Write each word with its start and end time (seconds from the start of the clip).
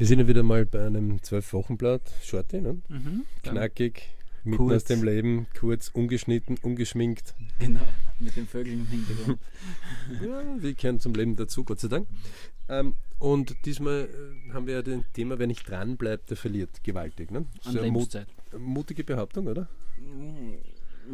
Wir 0.00 0.06
sind 0.06 0.18
ja 0.18 0.26
wieder 0.26 0.42
mal 0.42 0.64
bei 0.64 0.86
einem 0.86 1.22
Zwölf-Wochen-Blatt, 1.22 2.00
Shorty, 2.22 2.62
ne? 2.62 2.80
Mhm, 2.88 3.26
knackig, 3.42 4.08
mitten 4.44 4.56
Kurz. 4.56 4.76
aus 4.76 4.84
dem 4.84 5.04
Leben, 5.04 5.46
kurz, 5.54 5.90
ungeschnitten, 5.92 6.56
ungeschminkt. 6.62 7.34
Genau, 7.58 7.82
mit 8.18 8.34
den 8.34 8.46
Vögeln 8.46 8.80
im 8.80 8.86
Hintergrund. 8.86 9.38
Ja, 10.26 10.42
wir 10.56 10.72
kehren 10.72 11.00
zum 11.00 11.12
Leben 11.12 11.36
dazu, 11.36 11.64
Gott 11.64 11.80
sei 11.80 11.88
Dank. 11.88 12.08
Ähm, 12.70 12.94
und 13.18 13.54
diesmal 13.66 14.08
äh, 14.08 14.52
haben 14.54 14.66
wir 14.66 14.76
ja 14.76 14.82
das 14.82 15.02
Thema, 15.12 15.38
wer 15.38 15.46
nicht 15.46 15.68
dran 15.68 15.98
bleibt, 15.98 16.30
der 16.30 16.38
verliert 16.38 16.82
gewaltig. 16.82 17.30
Ne? 17.30 17.40
An 17.40 17.46
So 17.60 17.72
mut 17.72 17.82
Lebenszeit. 17.82 18.28
mutige 18.58 19.04
Behauptung, 19.04 19.48
oder? 19.48 19.68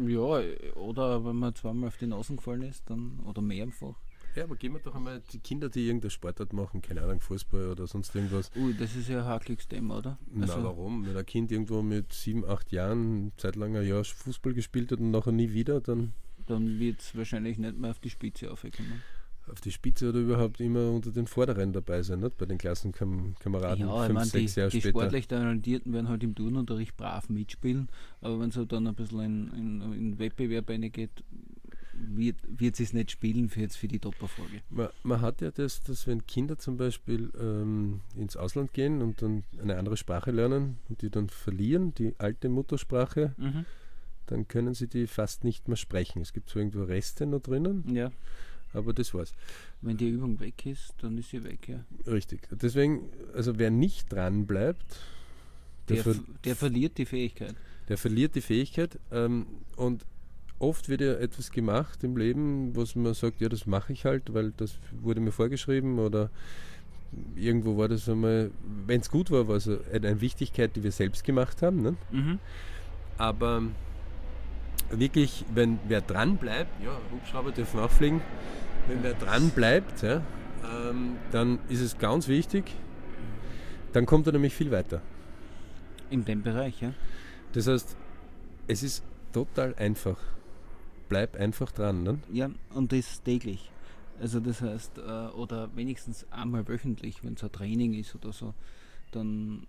Ja, 0.07 0.41
oder 0.75 1.25
wenn 1.25 1.35
man 1.35 1.53
zweimal 1.55 1.89
auf 1.89 1.97
die 1.97 2.07
Nase 2.07 2.37
gefallen 2.37 2.61
ist, 2.61 2.89
dann 2.89 3.19
oder 3.25 3.41
mehrfach. 3.41 3.95
Ja, 4.37 4.43
aber 4.43 4.55
gehen 4.55 4.73
wir 4.73 4.79
doch 4.79 4.93
einmal 4.93 5.21
die 5.33 5.39
Kinder, 5.39 5.67
die 5.67 5.87
irgendeine 5.87 6.11
Sportart 6.11 6.53
machen, 6.53 6.81
keine 6.83 7.01
Ahnung, 7.01 7.19
Fußball 7.21 7.69
oder 7.71 7.87
sonst 7.87 8.13
irgendwas. 8.13 8.51
Ui, 8.55 8.75
das 8.77 8.95
ist 8.95 9.09
ja 9.09 9.21
ein 9.21 9.25
hakeliges 9.25 9.67
Thema, 9.67 9.97
oder? 9.97 10.19
Na, 10.31 10.47
warum? 10.63 11.07
Wenn 11.07 11.17
ein 11.17 11.25
Kind 11.25 11.51
irgendwo 11.51 11.81
mit 11.81 12.13
sieben, 12.13 12.45
acht 12.45 12.71
Jahren 12.71 13.31
zeitlang 13.37 13.75
ein 13.75 13.87
Jahr 13.87 14.03
Fußball 14.03 14.53
gespielt 14.53 14.91
hat 14.91 14.99
und 14.99 15.09
nachher 15.09 15.31
nie 15.31 15.53
wieder, 15.53 15.81
dann 15.81 16.13
dann 16.45 16.79
wird 16.79 17.01
es 17.01 17.15
wahrscheinlich 17.17 17.57
nicht 17.57 17.77
mehr 17.77 17.91
auf 17.91 17.99
die 17.99 18.09
Spitze 18.11 18.51
aufgekommen. 18.51 19.01
auf 19.49 19.59
die 19.59 19.71
Spitze 19.71 20.09
oder 20.09 20.19
überhaupt 20.19 20.59
immer 20.61 20.91
unter 20.91 21.11
den 21.11 21.25
Vorderen 21.25 21.73
dabei 21.73 22.03
sein, 22.03 22.19
nicht? 22.19 22.37
bei 22.37 22.45
den 22.45 22.57
Klassenkameraden 22.57 23.87
Ja, 23.87 24.03
fünf, 24.03 24.13
meine, 24.13 24.25
die, 24.25 24.29
sechs 24.29 24.55
Jahre 24.55 24.69
die 24.69 24.81
später. 24.81 24.99
sportlich 24.99 25.27
Talentierten 25.27 25.93
werden 25.93 26.09
halt 26.09 26.23
im 26.23 26.35
Turnunterricht 26.35 26.95
brav 26.95 27.27
mitspielen, 27.29 27.89
aber 28.21 28.39
wenn 28.39 28.49
es 28.49 28.57
halt 28.57 28.71
dann 28.71 28.87
ein 28.87 28.95
bisschen 28.95 29.19
in, 29.53 29.81
in, 29.81 29.93
in 29.93 30.19
Wettbewerb 30.19 30.69
reingeht, 30.69 31.23
wird, 31.99 32.37
wird 32.47 32.79
es 32.79 32.93
nicht 32.93 33.11
spielen 33.11 33.49
für 33.49 33.61
jetzt 33.61 33.77
für 33.77 33.87
die 33.87 33.99
Top-Erfolge. 33.99 34.61
Man, 34.69 34.89
man 35.03 35.21
hat 35.21 35.41
ja 35.41 35.51
das, 35.51 35.81
dass 35.83 36.07
wenn 36.07 36.25
Kinder 36.27 36.57
zum 36.57 36.77
Beispiel 36.77 37.31
ähm, 37.39 38.01
ins 38.15 38.37
Ausland 38.37 38.73
gehen 38.73 39.01
und 39.01 39.21
dann 39.21 39.43
eine 39.61 39.77
andere 39.77 39.97
Sprache 39.97 40.31
lernen 40.31 40.77
und 40.89 41.01
die 41.01 41.09
dann 41.09 41.29
verlieren, 41.29 41.93
die 41.95 42.13
alte 42.17 42.49
Muttersprache, 42.49 43.33
Mhm. 43.37 43.65
dann 44.27 44.47
können 44.47 44.73
sie 44.73 44.87
die 44.87 45.07
fast 45.07 45.43
nicht 45.43 45.67
mehr 45.67 45.77
sprechen. 45.77 46.21
Es 46.21 46.33
gibt 46.33 46.49
zwar 46.49 46.61
irgendwo 46.61 46.83
Reste 46.83 47.25
noch 47.25 47.39
drinnen, 47.41 47.83
Ja, 47.95 48.11
aber 48.73 48.93
das 48.93 49.13
war's. 49.13 49.33
wenn 49.81 49.97
die 49.97 50.09
Übung 50.09 50.39
weg 50.39 50.65
ist, 50.65 50.93
dann 51.01 51.17
ist 51.17 51.29
sie 51.29 51.43
weg, 51.43 51.67
ja. 51.67 51.83
Richtig. 52.05 52.47
Deswegen, 52.51 53.09
also 53.33 53.57
wer 53.57 53.71
nicht 53.71 54.11
dran 54.11 54.45
bleibt, 54.45 54.83
der, 55.89 55.95
Der, 55.97 56.03
ver 56.03 56.23
der 56.43 56.55
verliert 56.55 56.97
die 56.97 57.05
Fähigkeit. 57.05 57.55
der 57.87 57.97
verliert 57.97 58.35
die 58.35 58.41
Fähigkeit 58.41 58.99
ähm, 59.11 59.45
und 59.77 60.05
oft 60.59 60.89
wird 60.89 61.01
ja 61.01 61.13
etwas 61.13 61.51
gemacht 61.51 62.03
im 62.03 62.17
Leben, 62.17 62.75
was 62.75 62.95
man 62.95 63.13
sagt, 63.13 63.41
ja, 63.41 63.49
das 63.49 63.65
mache 63.65 63.93
ich 63.93 64.05
halt, 64.05 64.33
weil 64.33 64.51
das 64.57 64.77
wurde 65.01 65.19
mir 65.19 65.31
vorgeschrieben 65.31 65.99
oder 65.99 66.29
irgendwo 67.35 67.77
war 67.77 67.87
das 67.87 68.07
einmal, 68.09 68.51
wenn 68.85 69.01
es 69.01 69.09
gut 69.09 69.31
war, 69.31 69.47
war 69.47 69.55
es 69.55 69.69
eine 69.91 70.19
Wichtigkeit, 70.21 70.75
die 70.75 70.83
wir 70.83 70.91
selbst 70.91 71.23
gemacht 71.23 71.61
haben. 71.61 71.81
Ne? 71.81 71.95
Mhm. 72.11 72.39
Aber 73.17 73.63
wirklich, 74.89 75.45
wenn 75.53 75.79
wer 75.87 76.01
dran 76.01 76.37
bleibt, 76.37 76.83
ja, 76.83 76.97
Hubschrauber 77.11 77.51
dürfen 77.51 77.79
auch 77.79 77.91
fliegen, 77.91 78.21
wenn 78.87 79.03
wer 79.03 79.13
dran 79.13 79.49
bleibt, 79.51 80.01
ja, 80.01 80.21
ähm, 80.63 81.17
dann 81.31 81.59
ist 81.69 81.81
es 81.81 81.97
ganz 81.97 82.27
wichtig, 82.27 82.73
dann 83.93 84.05
kommt 84.05 84.27
er 84.27 84.33
nämlich 84.33 84.53
viel 84.53 84.71
weiter. 84.71 85.01
In 86.09 86.25
dem 86.25 86.41
Bereich, 86.41 86.81
ja. 86.81 86.93
Das 87.53 87.67
heißt, 87.67 87.95
es 88.67 88.83
ist 88.83 89.03
total 89.33 89.75
einfach. 89.75 90.17
Bleib 91.09 91.35
einfach 91.35 91.71
dran. 91.71 92.03
Ne? 92.03 92.19
Ja, 92.31 92.49
und 92.73 92.91
das 92.91 93.21
täglich. 93.23 93.71
Also 94.19 94.39
das 94.39 94.61
heißt, 94.61 94.97
äh, 94.97 95.01
oder 95.35 95.69
wenigstens 95.75 96.25
einmal 96.31 96.67
wöchentlich, 96.67 97.23
wenn 97.23 97.35
es 97.35 97.43
ein 97.43 97.51
Training 97.51 97.93
ist 97.93 98.15
oder 98.15 98.33
so, 98.33 98.53
dann, 99.11 99.67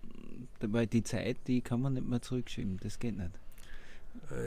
weil 0.59 0.87
die 0.87 1.03
Zeit, 1.03 1.37
die 1.47 1.61
kann 1.61 1.81
man 1.81 1.93
nicht 1.93 2.07
mehr 2.07 2.21
zurückschieben, 2.21 2.77
das 2.81 2.97
geht 2.99 3.15
nicht. 3.17 3.31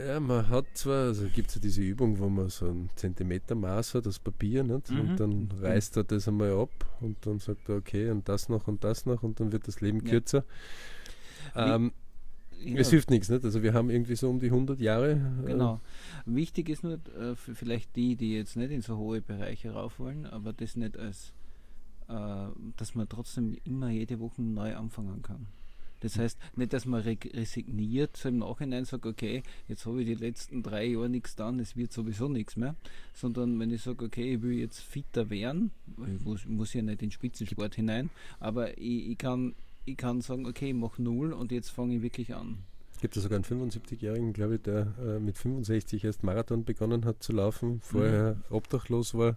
Ja, 0.07 0.19
man 0.19 0.49
hat 0.49 0.65
zwar, 0.73 1.05
also 1.05 1.27
gibt 1.33 1.49
es 1.49 1.55
ja 1.55 1.61
diese 1.61 1.81
Übung, 1.81 2.19
wo 2.19 2.29
man 2.29 2.49
so 2.49 2.67
ein 2.67 2.89
Zentimetermaß 2.95 3.95
hat, 3.95 4.05
das 4.05 4.19
Papier, 4.19 4.63
nicht? 4.63 4.89
Mhm. 4.91 4.99
und 4.99 5.19
dann 5.19 5.49
reißt 5.61 5.97
er 5.97 6.03
das 6.03 6.27
einmal 6.27 6.51
ab 6.51 6.69
und 6.99 7.17
dann 7.25 7.39
sagt 7.39 7.69
er, 7.69 7.77
okay, 7.77 8.09
und 8.09 8.27
das 8.27 8.49
noch 8.49 8.67
und 8.67 8.83
das 8.83 9.05
noch 9.05 9.23
und 9.23 9.39
dann 9.39 9.51
wird 9.51 9.67
das 9.67 9.79
Leben 9.81 10.01
Ja. 10.05 10.11
kürzer. 10.11 10.43
Ähm, 11.55 11.91
Ja, 12.65 12.79
Es 12.79 12.89
hilft 12.89 13.09
nichts, 13.09 13.29
nicht? 13.29 13.43
Also 13.43 13.63
wir 13.63 13.73
haben 13.73 13.89
irgendwie 13.89 14.15
so 14.15 14.29
um 14.29 14.39
die 14.39 14.47
100 14.47 14.79
Jahre. 14.79 15.11
äh, 15.43 15.47
Genau. 15.47 15.79
Wichtig 16.25 16.69
ist 16.69 16.83
nur 16.83 16.99
äh, 17.19 17.35
für 17.35 17.55
vielleicht 17.55 17.95
die, 17.95 18.15
die 18.15 18.33
jetzt 18.35 18.55
nicht 18.55 18.71
in 18.71 18.81
so 18.81 18.97
hohe 18.97 19.21
Bereiche 19.21 19.71
rauf 19.71 19.99
wollen, 19.99 20.25
aber 20.25 20.53
das 20.53 20.75
nicht 20.75 20.97
als, 20.97 21.33
äh, 22.09 22.47
dass 22.77 22.95
man 22.95 23.07
trotzdem 23.09 23.55
immer 23.63 23.89
jede 23.89 24.19
Woche 24.19 24.41
neu 24.41 24.75
anfangen 24.75 25.21
kann. 25.21 25.47
Das 26.03 26.19
heißt, 26.19 26.37
nicht, 26.57 26.73
dass 26.73 26.85
man 26.85 27.01
re 27.01 27.17
resigniert, 27.33 28.17
so 28.17 28.27
im 28.27 28.39
Nachhinein 28.39 28.83
sagt, 28.83 29.05
okay, 29.05 29.41
jetzt 29.69 29.85
habe 29.85 30.01
ich 30.01 30.07
die 30.07 30.15
letzten 30.15 30.61
drei 30.61 30.83
Jahre 30.87 31.07
nichts 31.09 31.33
getan, 31.37 31.59
es 31.59 31.77
wird 31.77 31.93
sowieso 31.93 32.27
nichts 32.27 32.57
mehr, 32.57 32.75
sondern 33.13 33.57
wenn 33.57 33.71
ich 33.71 33.83
sage, 33.83 34.03
okay, 34.03 34.33
ich 34.33 34.41
will 34.41 34.51
jetzt 34.51 34.81
fitter 34.81 35.29
werden, 35.29 35.71
ich 36.13 36.25
muss, 36.25 36.45
muss 36.45 36.73
ja 36.73 36.81
nicht 36.81 37.01
in 37.01 37.07
den 37.07 37.11
Spitzensport 37.11 37.75
hinein, 37.75 38.09
aber 38.41 38.77
ich, 38.77 39.11
ich, 39.11 39.17
kann, 39.17 39.55
ich 39.85 39.97
kann 39.97 40.21
sagen, 40.21 40.45
okay, 40.45 40.69
ich 40.69 40.75
mache 40.75 41.01
null 41.01 41.33
und 41.33 41.51
jetzt 41.51 41.69
fange 41.69 41.95
ich 41.95 42.01
wirklich 42.01 42.33
an. 42.33 42.59
gibt 43.01 43.17
es 43.17 43.23
sogar 43.23 43.35
einen 43.35 43.45
75-Jährigen, 43.45 44.33
glaube 44.33 44.55
ich, 44.55 44.61
der 44.61 44.93
äh, 44.99 45.19
mit 45.19 45.37
65 45.37 46.05
erst 46.05 46.23
Marathon 46.23 46.63
begonnen 46.63 47.05
hat 47.05 47.21
zu 47.21 47.33
laufen, 47.33 47.81
vorher 47.81 48.37
obdachlos 48.49 49.13
war. 49.13 49.35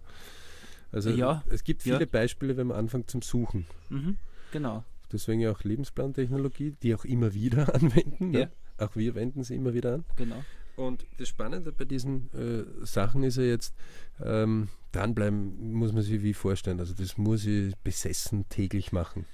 Also 0.91 1.09
Mhm. 1.09 1.17
Ja, 1.17 1.43
es 1.49 1.63
gibt 1.63 1.83
viele 1.83 1.99
ja. 1.99 2.05
Beispiele, 2.05 2.55
wenn 2.55 2.67
man 2.67 2.77
anfängt 2.77 3.11
zum 3.11 3.21
Suchen. 3.21 3.65
Mhm, 3.89 4.17
genau. 4.51 4.83
Deswegen 5.11 5.41
ja 5.41 5.51
auch 5.51 5.63
Lebensplantechnologie, 5.63 6.75
die 6.81 6.95
auch 6.95 7.05
immer 7.05 7.33
wieder 7.33 7.73
anwenden. 7.75 8.33
Ja. 8.33 8.45
Ne? 8.45 8.51
Auch 8.77 8.95
wir 8.95 9.15
wenden 9.15 9.43
sie 9.43 9.55
immer 9.55 9.73
wieder 9.73 9.95
an. 9.95 10.05
Genau. 10.15 10.43
Und 10.75 11.05
das 11.17 11.27
Spannende 11.27 11.71
bei 11.71 11.85
diesen 11.85 12.29
äh, 12.33 12.85
Sachen 12.85 13.23
ist 13.23 13.37
ja 13.37 13.43
jetzt, 13.43 13.73
ähm, 14.23 14.69
dranbleiben 14.91 15.73
muss 15.73 15.91
man 15.91 16.03
sich 16.03 16.21
wie 16.21 16.35
vorstellen. 16.35 16.79
Also 16.79 16.93
das 16.93 17.17
muss 17.17 17.45
ich 17.45 17.75
besessen 17.77 18.47
täglich 18.49 18.91
machen. 18.91 19.25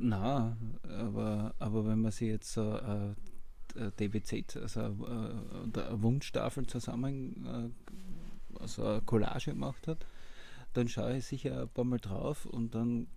Na, 0.00 0.56
aber, 0.82 1.54
aber 1.58 1.86
wenn 1.86 2.00
man 2.00 2.12
sich 2.12 2.28
jetzt 2.28 2.52
so 2.52 2.76
äh, 2.76 3.10
äh, 3.74 3.90
DBZ, 3.98 4.56
also 4.56 4.80
äh, 4.80 5.80
eine 5.80 6.02
Wunschtafel 6.02 6.66
zusammen, 6.66 7.44
äh, 7.44 8.60
also 8.60 8.84
eine 8.84 9.00
Collage 9.02 9.50
gemacht 9.50 9.88
hat, 9.88 10.06
dann 10.74 10.88
schaue 10.88 11.16
ich 11.16 11.26
sicher 11.26 11.62
ein 11.62 11.68
paar 11.68 11.84
Mal 11.84 11.98
drauf 11.98 12.46
und 12.46 12.76
dann 12.76 13.08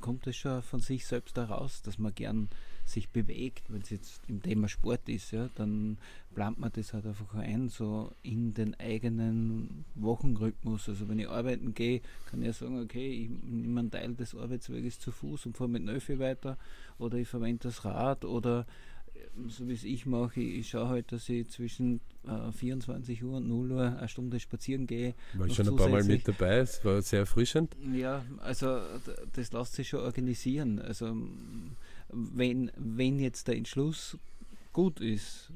kommt 0.00 0.26
es 0.26 0.36
schon 0.36 0.62
von 0.62 0.80
sich 0.80 1.06
selbst 1.06 1.36
heraus, 1.36 1.82
dass 1.82 1.98
man 1.98 2.14
gern 2.14 2.48
sich 2.84 3.08
bewegt, 3.08 3.72
wenn 3.72 3.80
es 3.80 3.88
jetzt 3.88 4.20
im 4.28 4.42
Thema 4.42 4.68
Sport 4.68 5.08
ist, 5.08 5.30
ja, 5.30 5.48
dann 5.54 5.96
plant 6.34 6.58
man 6.58 6.70
das 6.74 6.92
halt 6.92 7.06
einfach 7.06 7.34
ein, 7.34 7.70
so 7.70 8.12
in 8.22 8.52
den 8.52 8.78
eigenen 8.78 9.86
Wochenrhythmus. 9.94 10.88
Also 10.88 11.08
wenn 11.08 11.18
ich 11.18 11.28
arbeiten 11.28 11.72
gehe, 11.72 12.02
kann 12.26 12.40
ich 12.40 12.46
ja 12.46 12.52
sagen, 12.52 12.82
okay, 12.82 13.10
ich 13.10 13.30
nehme 13.30 13.80
einen 13.80 13.90
Teil 13.90 14.14
des 14.14 14.34
Arbeitsweges 14.34 14.98
zu 14.98 15.12
Fuß 15.12 15.46
und 15.46 15.56
fahre 15.56 15.70
mit 15.70 15.84
Nöfi 15.84 16.18
weiter 16.18 16.58
oder 16.98 17.16
ich 17.16 17.28
verwende 17.28 17.62
das 17.62 17.86
Rad 17.86 18.26
oder 18.26 18.66
ähm, 19.36 19.48
so 19.48 19.66
wie 19.68 19.72
es 19.72 19.84
ich 19.84 20.04
mache, 20.04 20.40
ich, 20.40 20.58
ich 20.58 20.68
schaue 20.68 20.88
halt, 20.88 21.12
dass 21.12 21.28
ich 21.30 21.48
zwischen 21.48 22.00
äh, 22.28 22.52
24 22.52 23.22
Uhr 23.24 23.36
und 23.38 23.48
0 23.48 23.72
Uhr 23.72 23.96
eine 23.98 24.08
Stunde 24.08 24.40
spazieren 24.40 24.86
gehe. 24.86 25.14
War 25.34 25.46
ich 25.46 25.54
schon 25.54 25.68
ein 25.68 25.76
paar 25.76 25.88
Mal 25.88 26.04
mit 26.04 26.26
dabei, 26.26 26.58
es 26.58 26.84
war 26.84 27.00
sehr 27.02 27.20
erfrischend. 27.20 27.76
Ja, 27.94 28.24
also 28.38 28.78
das 29.32 29.52
lässt 29.52 29.74
sich 29.74 29.88
schon 29.88 30.00
organisieren. 30.00 30.78
Also 30.80 31.16
wenn, 32.10 32.70
wenn 32.76 33.18
jetzt 33.18 33.48
der 33.48 33.56
Entschluss 33.56 34.18
gut 34.72 35.00
ist, 35.00 35.52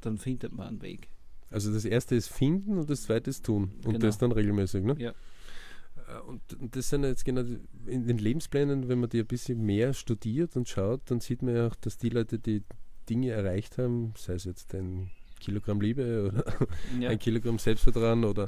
dann 0.00 0.18
findet 0.18 0.52
man 0.52 0.68
einen 0.68 0.82
Weg. 0.82 1.08
Also 1.50 1.72
das 1.72 1.84
erste 1.84 2.14
ist 2.14 2.28
finden 2.28 2.76
und 2.78 2.90
das 2.90 3.02
zweite 3.02 3.30
ist 3.30 3.44
tun. 3.44 3.72
Und 3.78 3.94
Genau. 3.94 3.98
das 3.98 4.18
dann 4.18 4.32
regelmäßig. 4.32 4.84
Ne? 4.84 4.94
Ja. 4.98 5.10
Äh, 5.10 6.20
Und, 6.26 6.40
und 6.60 6.76
das 6.76 6.90
sind 6.90 7.04
jetzt 7.04 7.24
genau 7.24 7.42
in 7.86 8.06
den 8.06 8.18
Lebensplänen, 8.18 8.88
wenn 8.88 9.00
man 9.00 9.08
die 9.10 9.20
ein 9.20 9.26
bisschen 9.26 9.64
mehr 9.64 9.94
studiert 9.94 10.56
und 10.56 10.68
schaut, 10.68 11.00
dann 11.10 11.20
sieht 11.20 11.42
man 11.42 11.54
ja 11.54 11.66
auch, 11.68 11.74
dass 11.76 11.96
die 11.96 12.10
Leute, 12.10 12.38
die 12.38 12.62
Dinge 13.08 13.30
erreicht 13.30 13.78
haben, 13.78 14.12
sei 14.16 14.34
es 14.34 14.44
jetzt 14.44 14.74
ein 14.74 15.10
Kilogramm 15.40 15.80
Liebe 15.80 16.28
oder 16.32 16.44
Ja, 17.00 17.10
ein 17.10 17.18
Kilogramm 17.18 17.58
Selbstvertrauen 17.58 18.24
oder 18.24 18.44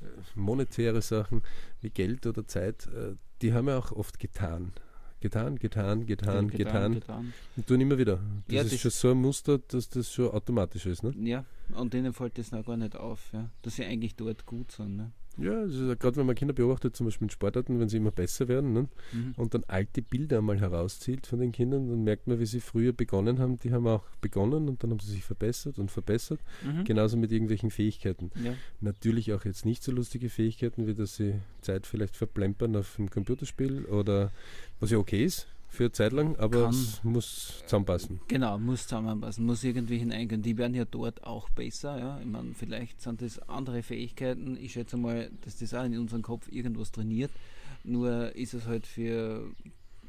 äh, 0.00 0.06
monetäre 0.34 1.02
Sachen 1.02 1.42
wie 1.80 1.90
Geld 1.90 2.26
oder 2.26 2.46
Zeit, 2.46 2.86
äh, 2.86 3.14
die 3.42 3.52
haben 3.52 3.68
ja 3.68 3.78
auch 3.78 3.92
oft 3.92 4.18
getan. 4.18 4.72
Getan, 5.20 5.58
getan, 5.58 6.06
getan, 6.06 6.48
getan, 6.48 6.94
getan. 6.94 7.32
und 7.56 7.66
tun 7.66 7.80
immer 7.80 7.98
wieder. 7.98 8.20
Das 8.46 8.54
Ja, 8.54 8.62
ist 8.62 8.72
das- 8.72 8.80
schon 8.80 8.90
so 8.92 9.10
ein 9.10 9.16
Muster, 9.20 9.58
dass 9.58 9.88
das 9.88 10.12
schon 10.12 10.30
automatisch 10.30 10.86
ist. 10.86 11.02
Ne? 11.02 11.12
Ja, 11.24 11.44
und 11.74 11.92
denen 11.92 12.12
fällt 12.12 12.38
das 12.38 12.52
noch 12.52 12.64
gar 12.64 12.76
nicht 12.76 12.94
auf, 12.94 13.20
ja, 13.32 13.50
dass 13.62 13.74
sie 13.76 13.84
eigentlich 13.84 14.14
dort 14.14 14.46
gut 14.46 14.70
sind. 14.70 14.96
Ne? 14.96 15.10
Ja, 15.38 15.64
gerade 15.94 16.16
wenn 16.16 16.26
man 16.26 16.34
Kinder 16.34 16.54
beobachtet, 16.54 16.96
zum 16.96 17.06
Beispiel 17.06 17.26
in 17.26 17.30
Sportarten, 17.30 17.78
wenn 17.78 17.88
sie 17.88 17.98
immer 17.98 18.10
besser 18.10 18.48
werden 18.48 18.72
ne? 18.72 18.88
Mhm. 19.12 19.34
und 19.36 19.54
dann 19.54 19.64
alte 19.68 20.02
Bilder 20.02 20.38
einmal 20.38 20.60
herauszieht 20.60 21.26
von 21.26 21.38
den 21.38 21.52
Kindern, 21.52 21.88
dann 21.88 22.04
merkt 22.04 22.26
man, 22.26 22.40
wie 22.40 22.46
sie 22.46 22.60
früher 22.60 22.92
begonnen 22.92 23.38
haben. 23.38 23.58
Die 23.58 23.72
haben 23.72 23.86
auch 23.86 24.04
begonnen 24.20 24.68
und 24.68 24.82
dann 24.82 24.90
haben 24.90 25.00
sie 25.00 25.12
sich 25.12 25.24
verbessert 25.24 25.78
und 25.78 25.90
verbessert. 25.90 26.40
Mhm. 26.64 26.84
Genauso 26.84 27.16
mit 27.16 27.30
irgendwelchen 27.30 27.70
Fähigkeiten. 27.70 28.30
Ja. 28.42 28.54
Natürlich 28.80 29.32
auch 29.32 29.44
jetzt 29.44 29.64
nicht 29.64 29.82
so 29.82 29.92
lustige 29.92 30.28
Fähigkeiten, 30.28 30.86
wie 30.86 30.94
dass 30.94 31.16
sie 31.16 31.34
Zeit 31.60 31.86
vielleicht 31.86 32.16
verplempern 32.16 32.76
auf 32.76 32.98
einem 32.98 33.10
Computerspiel 33.10 33.84
oder 33.84 34.32
was 34.80 34.90
ja 34.90 34.98
okay 34.98 35.24
ist. 35.24 35.46
Für 35.68 35.84
eine 35.84 35.92
Zeit 35.92 36.12
lang, 36.12 36.36
aber 36.36 36.64
Kann. 36.64 36.70
es 36.74 37.04
muss 37.04 37.62
zusammenpassen. 37.64 38.20
Genau, 38.28 38.58
muss 38.58 38.84
zusammenpassen, 38.84 39.44
muss 39.46 39.62
irgendwie 39.64 39.98
hineingehen. 39.98 40.42
Die 40.42 40.56
werden 40.56 40.74
ja 40.74 40.84
dort 40.84 41.22
auch 41.24 41.50
besser. 41.50 41.98
Ja? 41.98 42.18
Ich 42.20 42.26
meine, 42.26 42.54
vielleicht 42.54 43.00
sind 43.02 43.20
das 43.22 43.38
andere 43.48 43.82
Fähigkeiten. 43.82 44.56
Ich 44.60 44.72
schätze 44.72 44.96
mal, 44.96 45.30
dass 45.44 45.58
das 45.58 45.74
auch 45.74 45.84
in 45.84 45.98
unserem 45.98 46.22
Kopf 46.22 46.48
irgendwas 46.50 46.90
trainiert. 46.90 47.30
Nur 47.84 48.34
ist 48.34 48.54
es 48.54 48.66
halt 48.66 48.86
für 48.86 49.50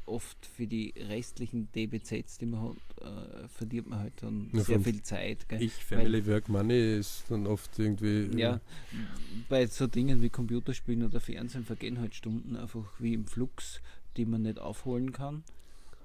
oft 0.06 0.44
für 0.44 0.66
die 0.66 0.92
restlichen 1.08 1.68
DBZs, 1.72 2.38
die 2.38 2.46
man 2.46 2.62
hat, 2.70 2.76
äh, 3.06 3.46
verliert 3.48 3.86
man 3.86 4.00
halt 4.00 4.14
dann 4.22 4.50
Ja, 4.52 4.60
sehr 4.62 4.80
viel 4.80 5.00
Zeit. 5.02 5.48
Gell? 5.48 5.62
Ich, 5.62 5.72
Family, 5.72 6.26
Work, 6.26 6.48
Money 6.48 6.98
ist 6.98 7.24
dann 7.28 7.46
oft 7.46 7.78
irgendwie. 7.78 8.22
äh, 8.34 8.36
Ja, 8.40 8.60
bei 9.48 9.66
so 9.66 9.86
Dingen 9.86 10.20
wie 10.20 10.28
Computerspielen 10.28 11.04
oder 11.04 11.20
Fernsehen 11.20 11.64
vergehen 11.64 12.00
halt 12.00 12.14
Stunden 12.16 12.56
einfach 12.56 12.84
wie 12.98 13.14
im 13.14 13.26
Flux, 13.26 13.80
die 14.20 14.26
man 14.26 14.42
nicht 14.42 14.58
aufholen 14.58 15.12
kann. 15.12 15.42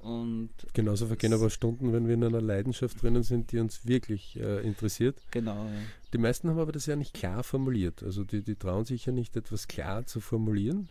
Und 0.02 0.50
Genauso 0.74 1.08
vergehen 1.08 1.34
aber 1.34 1.50
Stunden, 1.50 1.92
wenn 1.92 2.08
wir 2.08 2.14
in 2.14 2.24
einer 2.24 2.42
Leidenschaft 2.42 3.02
drinnen 3.02 3.24
sind, 3.24 3.52
die 3.52 3.58
uns 3.60 3.86
wirklich 3.88 4.40
äh, 4.40 4.62
interessiert. 4.62 5.20
genau, 5.32 5.66
ja. 5.66 5.72
Die 6.14 6.18
meisten 6.20 6.48
haben 6.50 6.60
aber 6.60 6.72
das 6.72 6.86
ja 6.86 6.96
nicht 6.96 7.14
klar 7.14 7.44
formuliert. 7.44 8.04
Also 8.04 8.24
die, 8.24 8.44
die 8.44 8.56
trauen 8.56 8.86
sich 8.86 9.06
ja 9.08 9.12
nicht, 9.12 9.36
etwas 9.36 9.68
klar 9.68 10.06
zu 10.06 10.20
formulieren. 10.22 10.90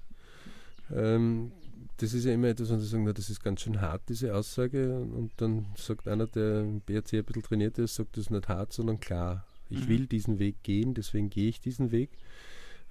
Ähm, 0.92 1.52
das 1.98 2.12
ist 2.12 2.24
ja 2.24 2.32
immer 2.32 2.48
etwas, 2.48 2.70
wenn 2.70 2.80
sie 2.80 2.86
sagen, 2.88 3.04
na, 3.04 3.12
das 3.12 3.30
ist 3.30 3.42
ganz 3.42 3.60
schön 3.60 3.80
hart, 3.80 4.02
diese 4.08 4.34
Aussage. 4.34 4.98
Und 4.98 5.30
dann 5.36 5.66
sagt 5.76 6.08
einer, 6.08 6.26
der 6.26 6.62
im 6.62 6.80
BRC 6.80 7.14
ein 7.14 7.24
bisschen 7.24 7.42
trainiert 7.44 7.78
ist, 7.78 7.94
sagt, 7.94 8.16
das 8.16 8.24
ist 8.24 8.30
nicht 8.30 8.48
hart, 8.48 8.72
sondern 8.72 8.98
klar. 9.00 9.46
Ich 9.70 9.84
Mhm. 9.84 9.88
will 9.88 10.06
diesen 10.08 10.38
Weg 10.40 10.62
gehen, 10.64 10.92
deswegen 10.94 11.30
gehe 11.30 11.48
ich 11.48 11.60
diesen 11.60 11.90
Weg. 11.92 12.10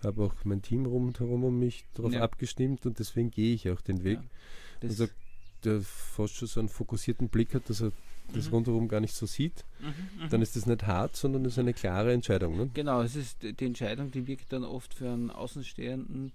Habe 0.03 0.23
auch 0.23 0.33
mein 0.43 0.61
Team 0.61 0.85
rundherum 0.85 1.43
um 1.43 1.59
mich 1.59 1.85
darauf 1.93 2.13
Ja. 2.13 2.21
abgestimmt 2.21 2.85
und 2.85 2.99
deswegen 2.99 3.31
gehe 3.31 3.53
ich 3.53 3.69
auch 3.69 3.81
den 3.81 4.03
Weg. 4.03 4.19
Ja. 4.81 4.89
Also 4.89 5.07
der 5.63 5.81
fast 5.81 6.35
schon 6.35 6.47
so 6.47 6.59
einen 6.59 6.69
fokussierten 6.69 7.29
Blick 7.29 7.53
hat, 7.53 7.69
dass 7.69 7.81
er 7.81 7.91
das 8.33 8.47
Mhm. 8.47 8.53
rundherum 8.53 8.87
gar 8.87 8.99
nicht 8.99 9.13
so 9.15 9.25
sieht, 9.25 9.63
Mhm, 9.79 10.25
mhm. 10.25 10.29
dann 10.29 10.41
ist 10.41 10.55
das 10.55 10.65
nicht 10.65 10.83
hart, 10.87 11.15
sondern 11.15 11.45
es 11.45 11.53
ist 11.53 11.59
eine 11.59 11.73
klare 11.73 12.11
Entscheidung. 12.13 12.57
Ne? 12.57 12.69
Genau, 12.73 13.01
es 13.01 13.15
ist 13.15 13.43
die 13.43 13.65
Entscheidung, 13.65 14.11
die 14.11 14.27
wirkt 14.27 14.51
dann 14.51 14.63
oft 14.63 14.93
für 14.93 15.09
einen 15.09 15.29
Außenstehenden, 15.29 16.33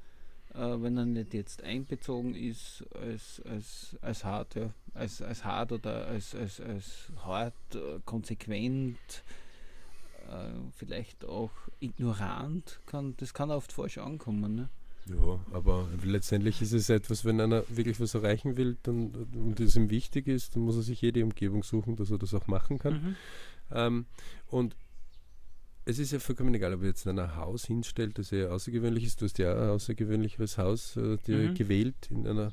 äh, 0.55 0.59
wenn 0.59 0.97
er 0.97 1.05
nicht 1.07 1.35
jetzt 1.35 1.63
einbezogen 1.63 2.35
ist, 2.35 2.85
als, 2.95 3.43
als, 3.45 3.97
als 4.01 4.25
hart, 4.25 4.55
ja, 4.55 4.71
als, 4.95 5.21
als 5.23 5.45
hart 5.45 5.73
oder 5.73 6.07
als, 6.07 6.35
als, 6.35 6.61
als 6.61 7.09
hart, 7.25 7.55
äh, 7.75 8.01
konsequent, 8.05 8.97
vielleicht 10.73 11.25
auch 11.25 11.51
ignorant, 11.81 12.81
kann, 12.87 13.15
das 13.17 13.35
kann 13.35 13.51
oft 13.51 13.73
falsch 13.73 13.99
ankommen. 13.99 14.55
Ne? 14.55 14.69
Ja, 15.07 15.41
aber 15.53 15.89
letztendlich 16.05 16.61
ist 16.61 16.73
es 16.73 16.91
etwas, 16.91 17.25
wenn 17.25 17.41
einer 17.41 17.65
wirklich 17.69 17.99
was 17.99 18.15
erreichen 18.15 18.57
will 18.57 18.77
dann, 18.83 19.11
und 19.35 19.59
es 19.61 19.77
ihm 19.77 19.91
wichtig 19.91 20.27
ist, 20.27 20.55
dann 20.55 20.63
muss 20.63 20.77
er 20.77 20.83
sich 20.83 21.01
jede 21.01 21.25
Umgebung 21.25 21.63
suchen, 21.63 21.97
dass 21.97 22.11
er 22.11 22.19
das 22.19 22.35
auch 22.35 22.47
machen 22.47 22.79
kann. 22.79 22.95
Mhm. 22.95 23.17
Ähm, 23.71 24.07
und 24.47 24.77
es 25.87 25.99
ist 25.99 26.13
ja 26.13 26.19
vollkommen 26.19 26.55
egal, 26.55 26.75
ob 26.75 26.83
er 26.83 26.89
jetzt 26.89 27.07
in 27.07 27.19
ein 27.19 27.37
Haus 27.37 27.65
hinstellt, 27.65 28.19
das 28.19 28.31
eher 28.33 28.53
außergewöhnlich 28.53 29.05
ist. 29.05 29.23
Du 29.23 29.25
hast 29.25 29.39
ja 29.39 29.55
ein 29.55 29.71
außergewöhnlicheres 29.71 30.59
Haus 30.59 30.97
äh, 30.97 31.17
dir 31.27 31.51
Mhm. 31.51 31.55
gewählt 31.55 32.11
in 32.11 32.27
einer 32.27 32.53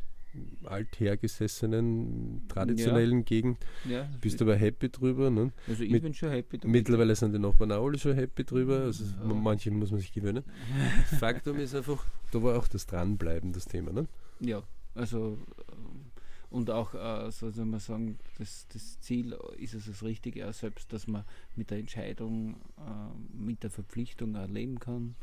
althergesessenen, 0.64 2.44
traditionellen 2.48 3.26
Gegend. 3.26 3.58
Ja, 3.90 4.08
Bist 4.22 4.42
aber 4.42 4.56
happy 4.56 4.90
drüber. 4.90 5.30
Ne? 5.30 5.52
also 5.68 5.84
ich 5.84 5.92
mit- 5.92 6.04
bin 6.04 6.14
schon 6.14 6.30
happy 6.32 6.58
damit. 6.58 6.72
Mittlerweile 6.74 7.16
sind 7.16 7.34
die 7.34 7.40
Nachbarn 7.40 7.72
auch 7.72 7.86
alle 7.86 7.98
schon 7.98 8.16
happy 8.16 8.44
drüber. 8.44 8.82
Also 8.82 9.04
Ja. 9.06 9.34
manche 9.34 9.72
muss 9.72 9.92
man 9.92 10.00
sich 10.00 10.12
gewöhnen. 10.14 10.44
Faktum 11.20 11.58
ist 11.60 11.76
einfach, 11.76 12.06
da 12.32 12.42
war 12.44 12.58
auch 12.58 12.68
das 12.68 12.86
Dranbleiben 12.88 13.54
das 13.54 13.66
Thema. 13.66 13.92
Ne? 13.92 14.08
Ja, 14.40 14.64
also 14.94 15.38
ähm, 15.72 16.12
und 16.50 16.70
auch, 16.70 16.94
äh, 16.94 17.32
so 17.32 17.50
soll 17.52 17.66
man 17.66 17.80
sagen, 17.80 18.18
das, 18.38 18.68
das 18.72 19.00
Ziel 19.02 19.36
ist 19.58 19.74
es 19.74 19.88
das 19.88 20.04
Richtige, 20.04 20.48
auch 20.48 20.54
selbst, 20.54 20.94
dass 20.94 21.06
man 21.08 21.24
mit 21.56 21.70
der 21.72 21.80
Entscheidung, 21.80 22.56
äh, 22.78 23.38
mit 23.38 23.64
der 23.64 23.70
Verpflichtung 23.72 24.36
auch 24.38 24.48
leben 24.48 24.80
kann. 24.80 25.16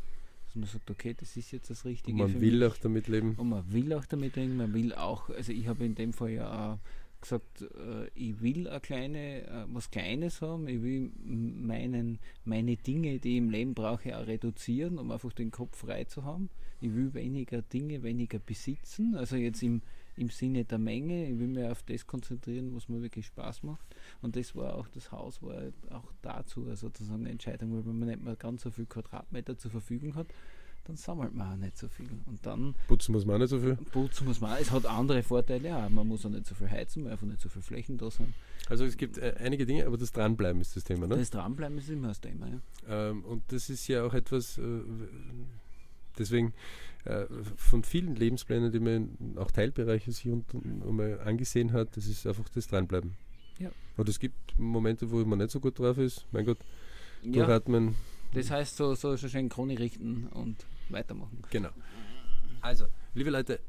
Dass 0.52 0.56
man 0.56 0.68
sagt, 0.68 0.90
okay, 0.90 1.14
das 1.18 1.34
ist 1.36 1.50
jetzt 1.50 1.70
das 1.70 1.86
Richtige. 1.86 2.22
Und 2.22 2.32
man 2.32 2.40
will 2.42 2.58
mich. 2.58 2.68
auch 2.68 2.76
damit 2.76 3.08
leben. 3.08 3.34
Und 3.36 3.48
man 3.48 3.72
will 3.72 3.94
auch 3.94 4.04
damit 4.04 4.36
leben, 4.36 4.58
man 4.58 4.74
will 4.74 4.92
auch, 4.92 5.30
also 5.30 5.50
ich 5.50 5.66
habe 5.66 5.84
in 5.84 5.94
dem 5.94 6.12
Fall 6.12 6.32
ja 6.32 6.74
auch 6.74 6.78
gesagt, 7.22 7.62
äh, 7.62 8.08
ich 8.14 8.42
will 8.42 8.68
eine 8.68 8.80
kleine, 8.80 9.46
äh, 9.46 9.64
was 9.68 9.90
Kleines 9.90 10.42
haben, 10.42 10.68
ich 10.68 10.82
will 10.82 11.10
meinen, 11.24 12.18
meine 12.44 12.76
Dinge, 12.76 13.18
die 13.18 13.32
ich 13.32 13.38
im 13.38 13.48
Leben 13.48 13.72
brauche, 13.72 14.18
auch 14.18 14.26
reduzieren, 14.26 14.98
um 14.98 15.10
einfach 15.10 15.32
den 15.32 15.50
Kopf 15.50 15.78
frei 15.78 16.04
zu 16.04 16.24
haben. 16.24 16.50
Ich 16.80 16.94
will 16.94 17.14
weniger 17.14 17.62
Dinge, 17.62 18.02
weniger 18.02 18.38
besitzen, 18.38 19.14
also 19.14 19.36
jetzt 19.36 19.62
im, 19.62 19.80
im 20.16 20.28
Sinne 20.28 20.64
der 20.64 20.78
Menge, 20.78 21.28
ich 21.28 21.38
will 21.38 21.48
mich 21.48 21.64
auf 21.64 21.82
das 21.84 22.06
konzentrieren, 22.06 22.74
was 22.74 22.88
mir 22.88 23.02
wirklich 23.02 23.26
Spaß 23.26 23.62
macht. 23.62 23.84
Und 24.20 24.36
das 24.36 24.54
war 24.54 24.74
auch, 24.74 24.88
das 24.88 25.10
Haus 25.12 25.42
war 25.42 25.56
halt 25.56 25.74
auch 25.90 26.12
dazu 26.22 26.66
also 26.66 26.88
sozusagen 26.88 27.20
eine 27.20 27.30
Entscheidung, 27.30 27.72
weil 27.74 27.86
wenn 27.86 27.98
man 27.98 28.08
nicht 28.08 28.22
mehr 28.22 28.36
ganz 28.36 28.62
so 28.62 28.70
viel 28.70 28.86
Quadratmeter 28.86 29.56
zur 29.56 29.70
Verfügung 29.70 30.14
hat, 30.14 30.26
dann 30.84 30.96
sammelt 30.96 31.34
man 31.34 31.52
auch 31.52 31.56
nicht 31.56 31.78
so 31.78 31.88
viel. 31.88 32.08
Und 32.26 32.44
dann 32.44 32.74
Putzen 32.88 33.12
muss 33.12 33.24
man 33.24 33.36
auch 33.36 33.40
nicht 33.40 33.50
so 33.50 33.60
viel. 33.60 33.76
Putzen 33.76 34.26
muss 34.26 34.40
man 34.40 34.52
auch. 34.52 34.60
Es 34.60 34.70
hat 34.70 34.84
andere 34.86 35.22
Vorteile, 35.22 35.68
ja. 35.68 35.88
Man 35.88 36.08
muss 36.08 36.26
auch 36.26 36.30
nicht 36.30 36.46
so 36.46 36.54
viel 36.54 36.70
heizen, 36.70 37.04
weil 37.04 37.12
einfach 37.12 37.26
nicht 37.26 37.40
so 37.40 37.48
viele 37.48 37.62
Flächen 37.62 37.98
da 37.98 38.10
sind. 38.10 38.34
Also 38.68 38.84
es 38.84 38.96
gibt 38.96 39.18
äh, 39.18 39.34
einige 39.38 39.64
Dinge, 39.64 39.86
aber 39.86 39.96
das 39.96 40.12
Dranbleiben 40.12 40.60
ist 40.60 40.74
das 40.76 40.84
Thema. 40.84 41.06
Ne? 41.06 41.16
Das 41.16 41.30
Dranbleiben 41.30 41.78
ist 41.78 41.88
immer 41.88 42.08
das 42.08 42.20
Thema, 42.20 42.48
ja. 42.48 42.60
Ähm, 42.88 43.24
und 43.24 43.42
das 43.48 43.70
ist 43.70 43.86
ja 43.86 44.04
auch 44.04 44.14
etwas, 44.14 44.58
äh, 44.58 44.62
deswegen 46.18 46.52
äh, 47.04 47.24
von 47.56 47.82
vielen 47.84 48.14
Lebensplänen, 48.16 48.72
die 48.72 48.80
man 48.80 49.16
auch 49.36 49.50
Teilbereiche 49.50 50.12
sich 50.12 50.30
und, 50.30 50.44
angesehen 51.24 51.72
hat, 51.72 51.96
das 51.96 52.06
ist 52.06 52.26
einfach 52.26 52.48
das 52.48 52.68
Dranbleiben. 52.68 53.16
Ja. 53.58 53.70
Und 53.96 54.08
es 54.08 54.18
gibt 54.18 54.58
Momente, 54.58 55.10
wo 55.10 55.24
man 55.24 55.38
nicht 55.38 55.50
so 55.50 55.60
gut 55.60 55.78
drauf 55.78 55.98
ist. 55.98 56.26
Mein 56.32 56.44
Gott, 56.44 56.58
ja 57.22 57.32
durchatmen. 57.32 57.94
das 58.34 58.50
heißt, 58.50 58.76
so, 58.76 58.94
so 58.94 59.16
schön 59.16 59.48
Krone 59.48 59.78
richten 59.78 60.28
und 60.28 60.64
weitermachen. 60.88 61.42
Genau. 61.50 61.70
Also, 62.60 62.86
liebe 63.14 63.30
Leute, 63.30 63.60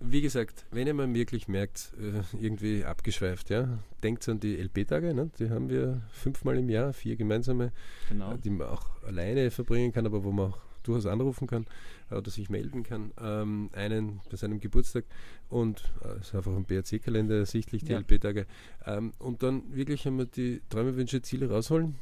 wie 0.00 0.20
gesagt, 0.20 0.66
wenn 0.70 0.86
ihr 0.86 0.94
mal 0.94 1.12
wirklich 1.12 1.48
merkt, 1.48 1.92
äh, 1.98 2.22
irgendwie 2.40 2.84
abgeschweift, 2.84 3.50
ja, 3.50 3.78
denkt 4.02 4.28
an 4.28 4.40
die 4.40 4.56
LP-Tage, 4.56 5.14
ne? 5.14 5.30
die 5.38 5.50
haben 5.50 5.70
wir 5.70 6.02
fünfmal 6.10 6.58
im 6.58 6.68
Jahr, 6.68 6.92
vier 6.92 7.16
gemeinsame, 7.16 7.72
Genau. 8.08 8.36
die 8.36 8.50
man 8.50 8.68
auch 8.68 9.02
alleine 9.02 9.50
verbringen 9.50 9.92
kann, 9.92 10.06
aber 10.06 10.22
wo 10.22 10.32
man 10.32 10.52
auch 10.52 10.58
durchaus 10.86 11.06
anrufen 11.06 11.46
kann 11.46 11.66
äh, 12.10 12.14
oder 12.16 12.30
sich 12.30 12.48
melden 12.50 12.82
kann. 12.82 13.12
Ähm, 13.20 13.70
einen 13.72 14.20
bei 14.30 14.36
seinem 14.36 14.60
Geburtstag 14.60 15.04
und 15.50 15.82
äh, 16.04 16.20
ist 16.20 16.34
einfach 16.34 16.56
im 16.56 16.64
BRC-Kalender 16.64 17.36
ersichtlich, 17.36 17.84
die 17.84 17.92
Ja. 17.92 17.98
LP-Tage. 17.98 18.46
Ähm, 18.86 19.12
und 19.18 19.42
dann 19.42 19.62
wirklich 19.74 20.06
einmal 20.06 20.26
die 20.26 20.60
Träume, 20.70 20.96
Wünsche, 20.96 21.20
Ziele 21.22 21.48
rausholen, 21.50 21.94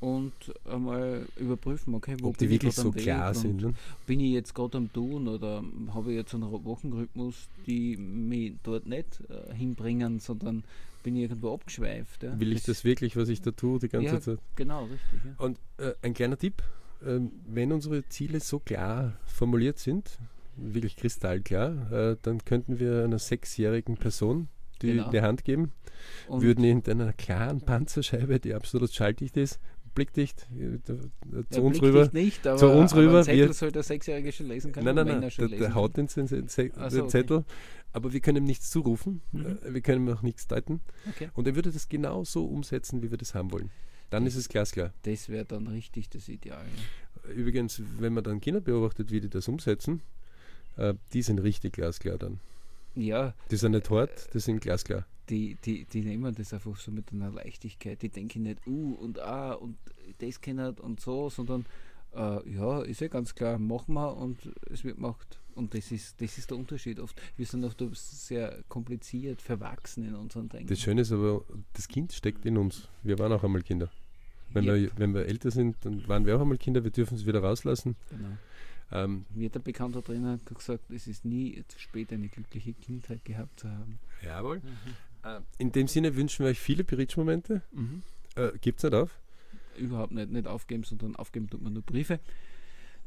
Und 0.00 0.32
einmal 0.64 1.26
überprüfen, 1.38 1.92
okay, 1.94 2.14
wo 2.20 2.28
ob 2.28 2.38
die 2.38 2.48
wirklich 2.48 2.74
so 2.74 2.94
Weg 2.94 3.02
klar 3.02 3.34
sind. 3.34 3.60
Ne? 3.62 3.74
Bin 4.06 4.20
ich 4.20 4.30
jetzt 4.32 4.54
gerade 4.54 4.78
am 4.78 4.92
Tun 4.92 5.26
oder 5.26 5.64
habe 5.92 6.10
ich 6.12 6.16
jetzt 6.18 6.32
einen 6.34 6.50
Wochenrhythmus, 6.64 7.48
die 7.66 7.96
mich 7.96 8.52
dort 8.62 8.86
nicht 8.86 9.20
äh, 9.28 9.52
hinbringen, 9.54 10.20
sondern 10.20 10.62
bin 11.02 11.16
ich 11.16 11.22
irgendwo 11.22 11.52
abgeschweift. 11.54 12.22
Ja? 12.22 12.38
Will 12.38 12.52
ich 12.52 12.62
das 12.62 12.84
wirklich, 12.84 13.16
was 13.16 13.28
ich 13.28 13.40
da 13.42 13.50
tue, 13.50 13.80
die 13.80 13.88
ganze 13.88 14.06
Ja. 14.14 14.20
Zeit? 14.20 14.38
Genau, 14.54 14.82
richtig. 14.84 15.20
Ja. 15.24 15.44
Und 15.44 15.58
äh, 15.78 15.94
ein 16.02 16.14
kleiner 16.14 16.36
Tipp, 16.38 16.62
wenn 17.00 17.72
unsere 17.72 18.06
Ziele 18.08 18.40
so 18.40 18.58
klar 18.58 19.12
formuliert 19.26 19.78
sind, 19.78 20.18
wirklich 20.56 20.96
kristallklar, 20.96 21.92
äh, 21.92 22.16
dann 22.22 22.44
könnten 22.44 22.78
wir 22.80 23.04
einer 23.04 23.18
sechsjährigen 23.18 23.96
Person 23.96 24.48
die 24.82 24.88
Genau. 24.92 25.10
die 25.10 25.20
Hand 25.22 25.44
geben, 25.44 25.72
Und 26.28 26.42
würden 26.42 26.62
in 26.64 26.84
einer 26.88 27.12
klaren 27.12 27.60
Panzerscheibe, 27.60 28.38
die 28.38 28.54
absolut 28.54 28.92
schalldicht 28.92 29.36
ist, 29.36 29.58
blickdicht 29.94 30.46
äh, 30.56 30.78
da- 30.84 30.94
zu 31.50 31.60
Ja, 31.60 31.66
uns 31.66 31.82
rüber. 31.82 32.08
nicht, 32.12 32.46
aber, 32.46 32.56
zu 32.58 32.68
uns 32.68 32.92
aber 32.92 33.02
rüber, 33.02 33.22
Zettel 33.24 33.46
wir- 33.48 33.52
soll 33.54 33.72
der 33.72 33.82
Sechsjährige 33.82 34.30
schon 34.30 34.46
lesen 34.46 34.70
können, 34.70 34.86
Nein, 34.86 34.94
nein, 34.94 35.20
nein, 35.20 35.22
er 35.36 35.48
der, 35.48 35.74
haut 35.74 35.96
den, 35.96 36.06
den, 36.06 36.26
den, 36.28 36.46
den 36.46 36.72
Ach 36.76 36.90
so, 36.92 37.00
okay. 37.00 37.08
Zettel, 37.08 37.44
aber 37.92 38.12
wir 38.12 38.20
können 38.20 38.36
ihm 38.38 38.44
nichts 38.44 38.70
zurufen, 38.70 39.20
Mhm. 39.32 39.46
äh, 39.64 39.74
wir 39.74 39.80
können 39.80 40.06
ihm 40.06 40.14
auch 40.14 40.22
nichts 40.22 40.46
deuten 40.46 40.80
Okay. 41.10 41.30
und 41.34 41.48
er 41.48 41.56
würde 41.56 41.72
das 41.72 41.88
genau 41.88 42.22
so 42.22 42.44
umsetzen, 42.44 43.02
wie 43.02 43.10
wir 43.10 43.18
das 43.18 43.34
haben 43.34 43.50
wollen. 43.50 43.70
Dann 44.10 44.26
ist 44.26 44.36
es 44.36 44.48
glasklar. 44.48 44.92
Das 45.02 45.28
wäre 45.28 45.44
dann 45.44 45.66
richtig 45.66 46.08
das 46.08 46.28
Ideal. 46.28 46.64
Übrigens, 47.34 47.82
wenn 47.98 48.14
man 48.14 48.24
dann 48.24 48.40
Kinder 48.40 48.60
beobachtet, 48.60 49.10
wie 49.10 49.20
die 49.20 49.28
das 49.28 49.48
umsetzen, 49.48 50.00
äh, 50.76 50.94
die 51.12 51.22
sind 51.22 51.40
richtig 51.40 51.74
glasklar 51.74 52.16
dann. 52.18 52.40
Ja, 52.94 53.34
Die 53.50 53.56
sind 53.56 53.72
nicht 53.72 53.90
hart, 53.90 54.32
die 54.34 54.40
sind 54.40 54.60
glasklar. 54.60 55.04
die, 55.28 55.56
die, 55.64 55.84
die 55.84 56.00
nehmen 56.00 56.34
das 56.34 56.54
einfach 56.54 56.76
so 56.78 56.90
mit 56.90 57.12
einer 57.12 57.30
Leichtigkeit. 57.30 58.00
Die 58.00 58.08
denken 58.08 58.44
nicht, 58.44 58.66
uh 58.66 58.94
und 58.94 59.18
ah 59.20 59.52
und 59.52 59.76
das 60.18 60.40
kennt 60.40 60.80
und 60.80 61.00
so, 61.00 61.28
sondern 61.28 61.66
äh, 62.14 62.50
ja, 62.54 62.82
ist 62.82 63.00
ja 63.00 63.08
ganz 63.08 63.34
klar, 63.34 63.58
machen 63.58 63.94
wir 63.94 64.16
und 64.16 64.38
es 64.70 64.84
wird 64.84 64.96
gemacht. 64.96 65.38
Und 65.54 65.74
das 65.74 65.90
ist, 65.90 66.20
das 66.20 66.38
ist 66.38 66.50
der 66.50 66.56
Unterschied 66.56 67.00
oft. 67.00 67.20
Wir 67.36 67.44
sind 67.44 67.64
oft 67.64 67.82
sehr 67.94 68.62
kompliziert, 68.68 69.42
verwachsen 69.42 70.06
in 70.06 70.14
unseren 70.14 70.48
Denken. 70.48 70.68
Das 70.68 70.78
Schöne 70.80 71.00
ist 71.00 71.10
aber, 71.10 71.44
das 71.72 71.88
Kind 71.88 72.12
steckt 72.12 72.46
in 72.46 72.56
uns. 72.56 72.88
Wir 73.02 73.18
waren 73.18 73.32
auch 73.32 73.42
einmal 73.42 73.62
Kinder. 73.62 73.90
Wenn, 74.52 74.64
Ja. 74.64 74.74
wir, 74.76 74.90
wenn 74.96 75.14
wir 75.14 75.26
älter 75.26 75.50
sind, 75.50 75.76
dann 75.82 76.06
waren 76.08 76.24
wir 76.26 76.36
auch 76.36 76.40
einmal 76.40 76.58
Kinder, 76.58 76.84
wir 76.84 76.92
dürfen 76.92 77.16
es 77.16 77.26
wieder 77.26 77.40
rauslassen. 77.42 77.96
Genau. 78.10 78.28
Ähm, 78.90 79.26
Mir 79.34 79.46
hat 79.50 79.56
ein 79.56 79.62
bekannter 79.62 80.02
Trainer 80.02 80.38
gesagt, 80.44 80.90
es 80.90 81.06
ist 81.08 81.24
nie 81.24 81.62
zu 81.68 81.78
spät, 81.78 82.10
eine 82.12 82.28
glückliche 82.28 82.72
Kindheit 82.72 83.22
gehabt 83.24 83.60
zu 83.60 83.68
haben. 83.68 83.98
Jawohl. 84.24 84.58
Mhm. 84.60 85.28
Äh, 85.28 85.40
in 85.58 85.72
dem 85.72 85.88
Sinne 85.88 86.16
wünschen 86.16 86.44
wir 86.44 86.50
euch 86.50 86.60
viele 86.60 86.84
Beritsch-Momente. 86.84 87.60
Mhm. 87.72 88.02
Äh, 88.36 88.52
Gibt 88.60 88.78
es 88.78 88.84
nicht 88.84 88.94
auf? 88.94 89.10
Überhaupt 89.78 90.12
nicht, 90.12 90.30
nicht 90.30 90.46
aufgeben, 90.46 90.84
sondern 90.84 91.16
aufgeben 91.16 91.48
tut 91.48 91.62
man 91.62 91.72
nur 91.72 91.82
Briefe. 91.82 92.20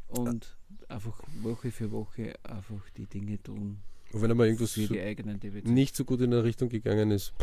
Und 0.07 0.57
einfach 0.89 1.21
Woche 1.41 1.71
für 1.71 1.91
Woche 1.91 2.35
einfach 2.43 2.89
die 2.97 3.05
Dinge 3.05 3.41
tun. 3.41 3.81
Und 4.11 4.21
wenn 4.21 4.31
einmal 4.31 4.47
irgendwas 4.47 4.73
für 4.73 4.87
die 4.87 4.99
eigenen 4.99 5.39
nicht 5.63 5.95
so 5.95 6.03
gut 6.03 6.19
in 6.21 6.31
der 6.31 6.43
Richtung 6.43 6.67
gegangen 6.67 7.11
ist, 7.11 7.33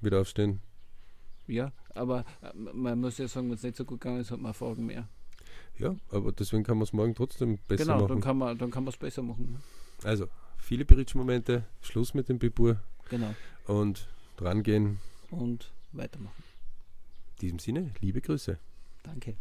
wieder 0.00 0.20
aufstehen. 0.20 0.60
Ja, 1.46 1.72
aber 1.94 2.24
äh, 2.42 2.52
man 2.54 3.00
muss 3.00 3.18
ja 3.18 3.28
sagen, 3.28 3.48
wenn 3.48 3.54
es 3.54 3.62
nicht 3.62 3.76
so 3.76 3.84
gut 3.84 4.00
gegangen 4.00 4.20
ist, 4.20 4.32
hat 4.32 4.40
man 4.40 4.52
Fragen 4.52 4.86
mehr. 4.86 5.08
Ja, 5.78 5.94
aber 6.10 6.32
deswegen 6.32 6.64
kann 6.64 6.78
man 6.78 6.84
es 6.84 6.92
morgen 6.92 7.14
trotzdem 7.14 7.58
besser 7.68 7.84
genau, 7.84 7.94
machen. 7.94 8.06
Genau, 8.06 8.14
dann 8.14 8.20
kann 8.22 8.38
man 8.38 8.58
dann 8.58 8.70
kann 8.70 8.84
man 8.84 8.92
es 8.92 8.98
besser 8.98 9.22
machen. 9.22 9.52
Ne? 9.52 9.60
Also, 10.02 10.26
viele 10.58 10.84
Beritsch-Momente, 10.84 11.64
Schluss 11.82 12.14
mit 12.14 12.28
dem 12.28 12.38
Bibur. 12.38 12.80
Genau. 13.08 13.34
Und 13.66 14.08
dran 14.36 14.62
gehen. 14.62 14.98
Und 15.30 15.70
weitermachen. 15.92 16.42
In 17.34 17.40
diesem 17.40 17.58
Sinne, 17.58 17.90
liebe 18.00 18.20
Grüße. 18.20 18.58
Danke. 19.06 19.36